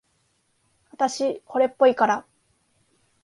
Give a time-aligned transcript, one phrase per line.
[0.91, 2.25] あたし、惚れっぽいから。